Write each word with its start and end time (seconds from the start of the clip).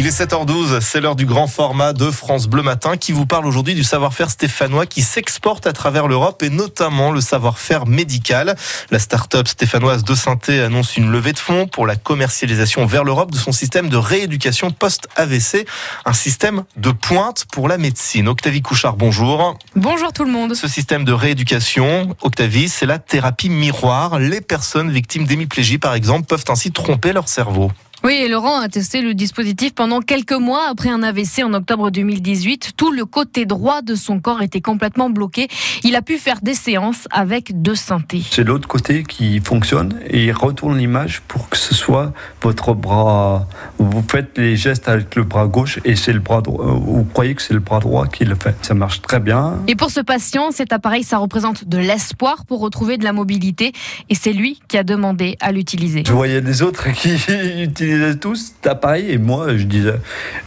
Il 0.00 0.06
est 0.06 0.16
7h12, 0.16 0.80
c'est 0.80 1.00
l'heure 1.00 1.16
du 1.16 1.26
grand 1.26 1.48
format 1.48 1.92
de 1.92 2.12
France 2.12 2.46
Bleu 2.46 2.62
Matin 2.62 2.96
qui 2.96 3.10
vous 3.10 3.26
parle 3.26 3.46
aujourd'hui 3.46 3.74
du 3.74 3.82
savoir-faire 3.82 4.30
stéphanois 4.30 4.86
qui 4.86 5.02
s'exporte 5.02 5.66
à 5.66 5.72
travers 5.72 6.06
l'Europe 6.06 6.40
et 6.44 6.50
notamment 6.50 7.10
le 7.10 7.20
savoir-faire 7.20 7.84
médical. 7.84 8.54
La 8.92 9.00
start-up 9.00 9.48
stéphanoise 9.48 10.04
de 10.04 10.14
Synthé 10.14 10.60
annonce 10.60 10.96
une 10.96 11.10
levée 11.10 11.32
de 11.32 11.38
fonds 11.40 11.66
pour 11.66 11.84
la 11.84 11.96
commercialisation 11.96 12.86
vers 12.86 13.02
l'Europe 13.02 13.32
de 13.32 13.38
son 13.38 13.50
système 13.50 13.88
de 13.88 13.96
rééducation 13.96 14.70
post-AVC, 14.70 15.66
un 16.04 16.12
système 16.12 16.62
de 16.76 16.92
pointe 16.92 17.46
pour 17.50 17.66
la 17.66 17.76
médecine. 17.76 18.28
Octavie 18.28 18.62
Couchard, 18.62 18.94
bonjour. 18.94 19.58
Bonjour 19.74 20.12
tout 20.12 20.24
le 20.24 20.30
monde. 20.30 20.54
Ce 20.54 20.68
système 20.68 21.04
de 21.04 21.12
rééducation, 21.12 22.14
Octavie, 22.22 22.68
c'est 22.68 22.86
la 22.86 23.00
thérapie 23.00 23.48
miroir. 23.48 24.20
Les 24.20 24.42
personnes 24.42 24.92
victimes 24.92 25.24
d'hémiplégie, 25.24 25.78
par 25.78 25.94
exemple, 25.94 26.26
peuvent 26.26 26.44
ainsi 26.50 26.70
tromper 26.70 27.12
leur 27.12 27.28
cerveau. 27.28 27.72
Oui, 28.04 28.12
et 28.12 28.28
Laurent 28.28 28.60
a 28.60 28.68
testé 28.68 29.02
le 29.02 29.12
dispositif 29.12 29.74
pendant 29.74 30.00
quelques 30.00 30.32
mois 30.32 30.68
après 30.70 30.88
un 30.88 31.02
AVC 31.02 31.42
en 31.42 31.52
octobre 31.52 31.90
2018. 31.90 32.74
Tout 32.76 32.92
le 32.92 33.04
côté 33.04 33.44
droit 33.44 33.82
de 33.82 33.96
son 33.96 34.20
corps 34.20 34.40
était 34.40 34.60
complètement 34.60 35.10
bloqué. 35.10 35.48
Il 35.82 35.96
a 35.96 36.02
pu 36.02 36.16
faire 36.16 36.38
des 36.40 36.54
séances 36.54 37.08
avec 37.10 37.60
deux 37.60 37.74
synthés. 37.74 38.22
C'est 38.30 38.44
l'autre 38.44 38.68
côté 38.68 39.02
qui 39.02 39.40
fonctionne 39.40 39.98
et 40.06 40.26
il 40.26 40.32
retourne 40.32 40.78
l'image 40.78 41.22
pour 41.26 41.48
que 41.48 41.56
ce 41.56 41.74
soit 41.74 42.12
votre 42.40 42.72
bras. 42.72 43.48
Vous 43.78 44.04
faites 44.08 44.38
les 44.38 44.56
gestes 44.56 44.88
avec 44.88 45.16
le 45.16 45.24
bras 45.24 45.48
gauche 45.48 45.80
et 45.84 45.96
c'est 45.96 46.12
le 46.12 46.20
bras 46.20 46.40
droit. 46.40 46.64
Vous 46.66 47.04
croyez 47.04 47.34
que 47.34 47.42
c'est 47.42 47.54
le 47.54 47.60
bras 47.60 47.80
droit 47.80 48.06
qui 48.06 48.24
le 48.24 48.36
fait. 48.36 48.54
Ça 48.62 48.74
marche 48.74 49.02
très 49.02 49.18
bien. 49.18 49.58
Et 49.66 49.74
pour 49.74 49.90
ce 49.90 50.00
patient, 50.00 50.52
cet 50.52 50.72
appareil, 50.72 51.02
ça 51.02 51.18
représente 51.18 51.68
de 51.68 51.78
l'espoir 51.78 52.46
pour 52.46 52.60
retrouver 52.60 52.96
de 52.96 53.02
la 53.02 53.12
mobilité 53.12 53.72
et 54.08 54.14
c'est 54.14 54.32
lui 54.32 54.60
qui 54.68 54.78
a 54.78 54.84
demandé 54.84 55.36
à 55.40 55.50
l'utiliser. 55.50 56.04
Je 56.06 56.12
voyais 56.12 56.40
des 56.40 56.62
autres 56.62 56.92
qui 56.92 57.14
utilisaient 57.64 57.87
tous 58.20 58.52
cet 58.54 58.66
appareil 58.66 59.10
et 59.10 59.18
moi 59.18 59.56
je 59.56 59.64
disais 59.64 59.94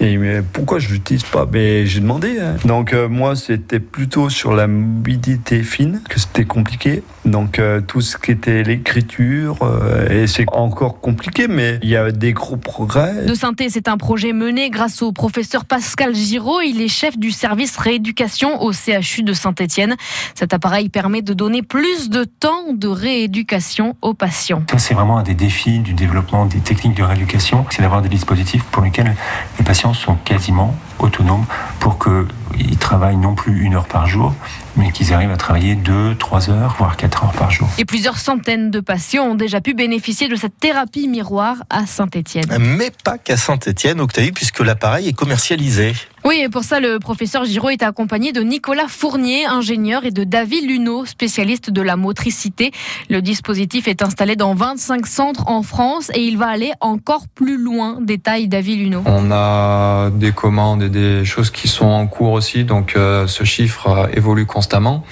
et 0.00 0.16
mais 0.16 0.42
pourquoi 0.42 0.78
je 0.78 0.88
l'utilise 0.88 1.24
pas? 1.24 1.46
Mais 1.50 1.86
j'ai 1.86 2.00
demandé 2.00 2.38
hein. 2.40 2.56
donc 2.64 2.92
euh, 2.92 3.08
moi 3.08 3.36
c'était 3.36 3.80
plutôt 3.80 4.28
sur 4.28 4.54
la 4.54 4.66
mobilité 4.66 5.62
fine 5.62 6.00
que 6.08 6.18
c'était 6.18 6.44
compliqué. 6.44 7.02
Donc 7.24 7.58
euh, 7.58 7.80
tout 7.80 8.00
ce 8.00 8.16
qui 8.16 8.30
était 8.30 8.62
l'écriture 8.62 9.58
euh, 9.62 10.22
et 10.22 10.26
c'est 10.26 10.46
encore 10.52 11.00
compliqué 11.00 11.48
mais 11.48 11.78
il 11.82 11.90
y 11.90 11.96
a 11.96 12.10
des 12.10 12.32
gros 12.32 12.56
progrès. 12.56 13.24
De 13.26 13.34
synthé 13.34 13.68
c'est 13.68 13.88
un 13.88 13.96
projet 13.96 14.32
mené 14.32 14.70
grâce 14.70 15.02
au 15.02 15.12
professeur 15.12 15.64
Pascal 15.64 16.14
Giraud. 16.14 16.60
Il 16.60 16.80
est 16.80 16.88
chef 16.88 17.18
du 17.18 17.30
service 17.30 17.76
rééducation 17.76 18.62
au 18.62 18.72
CHU 18.72 19.22
de 19.22 19.32
Saint-Étienne. 19.32 19.96
Cet 20.34 20.54
appareil 20.54 20.88
permet 20.88 21.22
de 21.22 21.34
donner 21.34 21.62
plus 21.62 22.10
de 22.10 22.24
temps 22.24 22.72
de 22.72 22.88
rééducation 22.88 23.96
aux 24.02 24.14
patients. 24.14 24.62
C'est 24.76 24.94
vraiment 24.94 25.18
un 25.18 25.22
des 25.22 25.34
défis 25.34 25.80
du 25.80 25.92
développement 25.94 26.46
des 26.46 26.58
techniques 26.58 26.96
de 26.96 27.02
rééducation 27.02 27.29
c'est 27.70 27.82
d'avoir 27.82 28.02
des 28.02 28.08
dispositifs 28.08 28.64
pour 28.64 28.82
lesquels 28.82 29.14
les 29.58 29.64
patients 29.64 29.94
sont 29.94 30.16
quasiment 30.16 30.74
autonomes 31.02 31.44
pour 31.78 31.98
qu'ils 31.98 32.76
travaillent 32.78 33.16
non 33.16 33.34
plus 33.34 33.62
une 33.62 33.74
heure 33.74 33.88
par 33.88 34.06
jour, 34.06 34.34
mais 34.76 34.92
qu'ils 34.92 35.12
arrivent 35.12 35.30
à 35.30 35.36
travailler 35.36 35.74
2, 35.74 36.16
3 36.16 36.50
heures, 36.50 36.74
voire 36.78 36.96
4 36.96 37.24
heures 37.24 37.32
par 37.32 37.50
jour. 37.50 37.68
Et 37.78 37.84
plusieurs 37.84 38.18
centaines 38.18 38.70
de 38.70 38.80
patients 38.80 39.24
ont 39.24 39.34
déjà 39.34 39.60
pu 39.60 39.74
bénéficier 39.74 40.28
de 40.28 40.36
cette 40.36 40.58
thérapie 40.58 41.08
miroir 41.08 41.56
à 41.70 41.86
Saint-Étienne. 41.86 42.46
Mais 42.58 42.90
pas 43.04 43.18
qu'à 43.18 43.36
Saint-Étienne, 43.36 44.00
Octavie, 44.00 44.32
puisque 44.32 44.60
l'appareil 44.60 45.08
est 45.08 45.12
commercialisé. 45.12 45.94
Oui, 46.22 46.42
et 46.44 46.50
pour 46.50 46.64
ça, 46.64 46.80
le 46.80 46.98
professeur 46.98 47.46
Giraud 47.46 47.70
est 47.70 47.82
accompagné 47.82 48.32
de 48.32 48.42
Nicolas 48.42 48.88
Fournier, 48.88 49.46
ingénieur, 49.46 50.04
et 50.04 50.10
de 50.10 50.22
David 50.22 50.68
Luneau, 50.68 51.06
spécialiste 51.06 51.70
de 51.70 51.80
la 51.80 51.96
motricité. 51.96 52.72
Le 53.08 53.22
dispositif 53.22 53.88
est 53.88 54.02
installé 54.02 54.36
dans 54.36 54.54
25 54.54 55.06
centres 55.06 55.48
en 55.48 55.62
France 55.62 56.10
et 56.14 56.22
il 56.22 56.36
va 56.36 56.48
aller 56.48 56.72
encore 56.80 57.26
plus 57.34 57.56
loin, 57.56 57.98
détaille 58.02 58.48
David 58.48 58.80
Luneau. 58.80 59.02
On 59.06 59.30
a 59.32 60.10
des 60.10 60.32
commandes 60.32 60.82
et 60.82 60.89
des 60.90 61.24
choses 61.24 61.50
qui 61.50 61.68
sont 61.68 61.86
en 61.86 62.06
cours 62.06 62.32
aussi, 62.32 62.64
donc 62.64 62.94
euh, 62.96 63.26
ce 63.26 63.44
chiffre 63.44 63.88
euh, 63.88 64.06
évolue 64.14 64.46
constamment. 64.46 65.04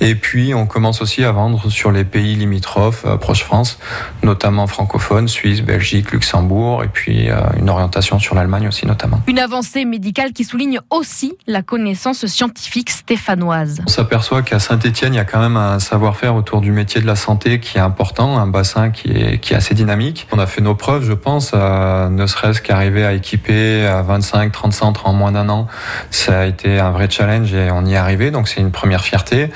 Et 0.00 0.14
puis, 0.14 0.54
on 0.54 0.66
commence 0.66 1.02
aussi 1.02 1.24
à 1.24 1.32
vendre 1.32 1.70
sur 1.70 1.92
les 1.92 2.04
pays 2.04 2.34
limitrophes, 2.34 3.04
euh, 3.06 3.16
proche 3.16 3.44
France, 3.44 3.78
notamment 4.22 4.66
francophones, 4.66 5.28
Suisse, 5.28 5.62
Belgique, 5.62 6.12
Luxembourg, 6.12 6.82
et 6.84 6.88
puis 6.88 7.28
une 7.56 7.68
orientation 7.68 8.18
sur 8.18 8.34
l'Allemagne 8.34 8.68
aussi 8.68 8.86
notamment. 8.86 9.20
Une 9.26 9.38
avancée 9.38 9.84
médicale 9.84 10.32
qui 10.32 10.44
souligne 10.44 10.80
aussi 10.90 11.34
la 11.46 11.62
connaissance 11.62 12.26
scientifique 12.26 12.90
stéphanoise. 12.90 13.80
On 13.86 13.90
s'aperçoit 13.90 14.42
qu'à 14.42 14.58
Saint-Etienne, 14.58 15.14
il 15.14 15.18
y 15.18 15.20
a 15.20 15.24
quand 15.24 15.40
même 15.40 15.56
un 15.56 15.78
savoir-faire 15.78 16.34
autour 16.34 16.60
du 16.60 16.72
métier 16.72 17.00
de 17.00 17.06
la 17.06 17.16
santé 17.16 17.60
qui 17.60 17.78
est 17.78 17.80
important, 17.80 18.38
un 18.38 18.46
bassin 18.46 18.90
qui 18.90 19.10
est, 19.10 19.38
qui 19.38 19.52
est 19.52 19.56
assez 19.56 19.74
dynamique. 19.74 20.26
On 20.32 20.38
a 20.38 20.46
fait 20.46 20.60
nos 20.60 20.74
preuves, 20.74 21.04
je 21.04 21.12
pense, 21.12 21.52
ne 21.52 22.26
serait-ce 22.26 22.60
qu'arriver 22.62 23.04
à 23.04 23.12
équiper 23.12 23.86
à 23.86 24.02
25-30 24.02 24.72
centres 24.72 25.06
en 25.06 25.12
moins 25.18 25.32
d'un 25.32 25.48
an. 25.50 25.66
Ça 26.10 26.40
a 26.40 26.46
été 26.46 26.78
un 26.78 26.90
vrai 26.90 27.10
challenge 27.10 27.52
et 27.52 27.70
on 27.70 27.84
y 27.84 27.92
est 27.92 27.96
arrivé, 27.96 28.30
donc 28.30 28.48
c'est 28.48 28.60
une 28.60 28.70
première 28.70 29.02
fierté. 29.02 29.50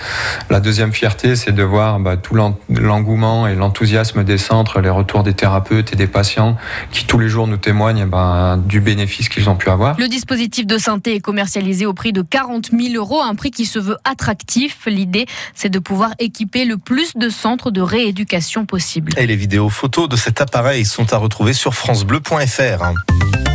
La 0.50 0.60
deuxième 0.60 0.92
fierté, 0.92 1.36
c'est 1.36 1.52
de 1.52 1.62
voir 1.62 2.00
bah, 2.00 2.16
tout 2.16 2.34
l'engouement 2.68 3.46
et 3.46 3.54
l'enthousiasme 3.54 4.24
des 4.24 4.38
centres, 4.38 4.80
les 4.80 4.90
retours 4.90 5.22
des 5.22 5.34
thérapeutes 5.34 5.92
et 5.92 5.96
des 5.96 6.06
patients 6.06 6.56
qui 6.90 7.06
tous 7.06 7.18
les 7.18 7.28
jours 7.28 7.46
nous 7.46 7.56
témoignent 7.56 8.06
bah, 8.06 8.58
du 8.58 8.80
bénéfice 8.80 9.28
qu'ils 9.28 9.48
ont 9.48 9.56
pu 9.56 9.70
avoir. 9.70 9.98
Le 9.98 10.08
dispositif 10.08 10.66
de 10.66 10.78
santé 10.78 11.14
est 11.14 11.20
commercialisé 11.20 11.86
au 11.86 11.94
prix 11.94 12.12
de 12.12 12.22
40 12.22 12.70
000 12.72 12.94
euros, 12.96 13.22
un 13.22 13.34
prix 13.34 13.50
qui 13.50 13.64
se 13.64 13.78
veut 13.78 13.96
attractif. 14.04 14.80
L'idée, 14.86 15.26
c'est 15.54 15.70
de 15.70 15.78
pouvoir 15.78 16.10
équiper 16.18 16.64
le 16.64 16.76
plus 16.76 17.16
de 17.16 17.28
centres 17.28 17.70
de 17.70 17.80
rééducation 17.80 18.66
possible. 18.66 19.12
Et 19.16 19.26
les 19.26 19.36
vidéos 19.36 19.68
photos 19.68 20.08
de 20.08 20.16
cet 20.16 20.40
appareil 20.40 20.84
sont 20.84 21.12
à 21.12 21.16
retrouver 21.16 21.52
sur 21.52 21.74
francebleu.fr. 21.74 23.51